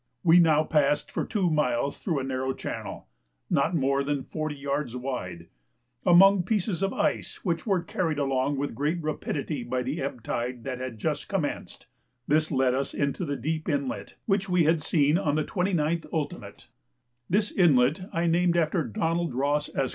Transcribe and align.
We 0.23 0.39
now 0.39 0.63
passed 0.63 1.11
for 1.11 1.23
two 1.25 1.51
miles 1.51 1.99
through 1.99 2.17
a 2.17 2.23
narrow 2.23 2.55
channel 2.55 3.07
not 3.51 3.75
more 3.75 4.03
than 4.03 4.23
40 4.23 4.55
yards 4.55 4.95
wide 4.95 5.45
among 6.07 6.41
pieces 6.41 6.81
of 6.81 6.91
ice 6.91 7.45
which 7.45 7.67
were 7.67 7.83
carried 7.83 8.17
along 8.17 8.57
with 8.57 8.73
great 8.73 8.99
rapidity 9.03 9.61
by 9.63 9.83
the 9.83 10.01
ebb 10.01 10.23
tide 10.23 10.63
that 10.63 10.79
had 10.79 10.97
just 10.97 11.29
commenced; 11.29 11.85
this 12.27 12.51
led 12.51 12.73
us 12.73 12.95
into 12.95 13.25
the 13.25 13.37
deep 13.37 13.69
inlet 13.69 14.15
which 14.25 14.49
we 14.49 14.63
had 14.63 14.81
seen 14.81 15.19
on 15.19 15.35
the 15.35 15.43
29th 15.45 16.11
ult. 16.11 16.65
This 17.29 17.51
inlet 17.51 18.09
I 18.11 18.25
named 18.25 18.57
after 18.57 18.83
Donald 18.83 19.35
Ross, 19.35 19.69
Esq. 19.75 19.89